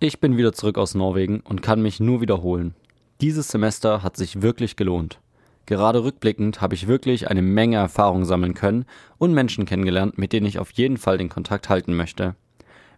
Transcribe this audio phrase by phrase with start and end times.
[0.00, 2.76] Ich bin wieder zurück aus Norwegen und kann mich nur wiederholen.
[3.20, 5.18] Dieses Semester hat sich wirklich gelohnt.
[5.66, 8.84] Gerade rückblickend habe ich wirklich eine Menge Erfahrung sammeln können
[9.18, 12.36] und Menschen kennengelernt, mit denen ich auf jeden Fall den Kontakt halten möchte.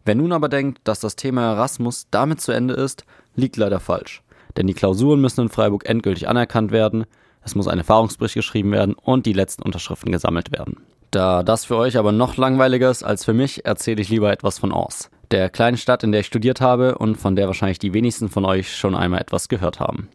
[0.04, 4.23] Wer nun aber denkt, dass das Thema Erasmus damit zu Ende ist, liegt leider falsch.
[4.59, 7.07] Denn die Klausuren müssen in Freiburg endgültig anerkannt werden,
[7.43, 10.77] es muss ein Erfahrungsbericht geschrieben werden und die letzten Unterschriften gesammelt werden.
[11.11, 14.59] Da das für euch aber noch langweiliger ist als für mich, erzähle ich lieber etwas
[14.59, 17.94] von Ors der kleinen Stadt, in der ich studiert habe und von der wahrscheinlich die
[17.94, 20.08] wenigsten von euch schon einmal etwas gehört haben.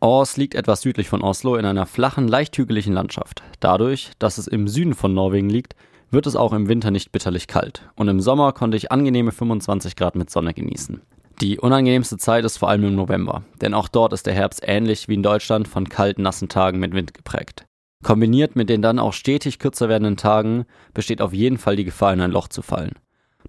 [0.00, 3.42] Ors liegt etwas südlich von Oslo in einer flachen, leicht hügeligen Landschaft.
[3.60, 5.74] Dadurch, dass es im Süden von Norwegen liegt,
[6.10, 9.96] wird es auch im Winter nicht bitterlich kalt und im Sommer konnte ich angenehme 25
[9.96, 11.02] Grad mit Sonne genießen.
[11.40, 15.08] Die unangenehmste Zeit ist vor allem im November, denn auch dort ist der Herbst ähnlich
[15.08, 17.64] wie in Deutschland von kalten, nassen Tagen mit Wind geprägt.
[18.02, 22.12] Kombiniert mit den dann auch stetig kürzer werdenden Tagen besteht auf jeden Fall die Gefahr,
[22.12, 22.92] in ein Loch zu fallen.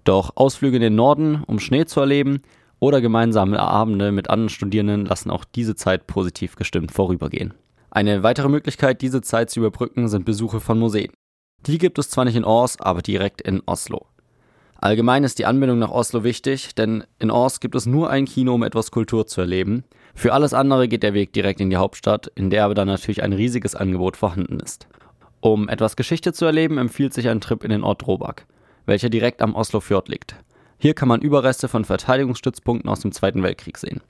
[0.04, 2.42] Doch Ausflüge in den Norden, um Schnee zu erleben,
[2.80, 7.54] oder gemeinsame Abende mit anderen Studierenden lassen auch diese Zeit positiv gestimmt vorübergehen.
[7.90, 11.12] Eine weitere Möglichkeit, diese Zeit zu überbrücken, sind Besuche von Museen.
[11.66, 14.06] Die gibt es zwar nicht in Ors, aber direkt in Oslo.
[14.74, 18.52] Allgemein ist die Anbindung nach Oslo wichtig, denn in Ors gibt es nur ein Kino,
[18.52, 19.84] um etwas Kultur zu erleben.
[20.16, 23.22] Für alles andere geht der Weg direkt in die Hauptstadt, in der aber dann natürlich
[23.22, 24.88] ein riesiges Angebot vorhanden ist.
[25.40, 28.46] Um etwas Geschichte zu erleben, empfiehlt sich ein Trip in den Ort Drobak
[28.86, 30.36] welcher direkt am Oslofjord liegt.
[30.78, 34.00] Hier kann man Überreste von Verteidigungsstützpunkten aus dem Zweiten Weltkrieg sehen.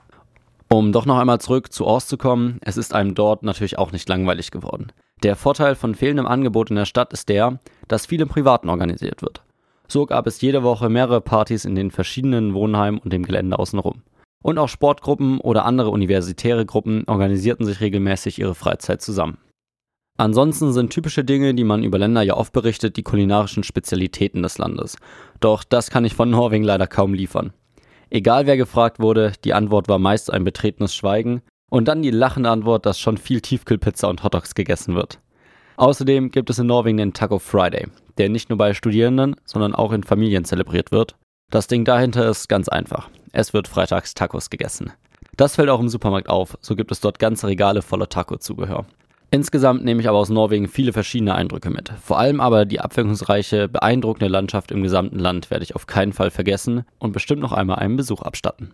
[0.71, 3.93] Um doch noch einmal zurück zu Ors zu kommen, es ist einem dort natürlich auch
[3.93, 4.91] nicht langweilig geworden.
[5.23, 9.21] Der Vorteil von fehlendem Angebot in der Stadt ist der, dass viel im Privaten organisiert
[9.21, 9.43] wird.
[9.87, 14.03] So gab es jede Woche mehrere Partys in den verschiedenen Wohnheimen und dem Gelände außenrum.
[14.43, 19.37] Und auch Sportgruppen oder andere universitäre Gruppen organisierten sich regelmäßig ihre Freizeit zusammen.
[20.23, 24.57] Ansonsten sind typische Dinge, die man über Länder ja oft berichtet, die kulinarischen Spezialitäten des
[24.57, 24.97] Landes.
[25.41, 27.53] Doch das kann ich von Norwegen leider kaum liefern.
[28.09, 32.51] Egal wer gefragt wurde, die Antwort war meist ein betretenes Schweigen und dann die lachende
[32.51, 35.19] Antwort, dass schon viel Tiefkühlpizza und Hotdogs gegessen wird.
[35.77, 39.91] Außerdem gibt es in Norwegen den Taco Friday, der nicht nur bei Studierenden, sondern auch
[39.91, 41.17] in Familien zelebriert wird.
[41.51, 43.11] Das Ding dahinter ist ganz einfach.
[43.33, 44.93] Es wird freitags Tacos gegessen.
[45.37, 48.87] Das fällt auch im Supermarkt auf, so gibt es dort ganze Regale voller Taco-Zubehör.
[49.35, 51.91] Insgesamt nehme ich aber aus Norwegen viele verschiedene Eindrücke mit.
[52.03, 56.31] Vor allem aber die abwechslungsreiche, beeindruckende Landschaft im gesamten Land werde ich auf keinen Fall
[56.31, 58.69] vergessen und bestimmt noch einmal einen Besuch abstatten.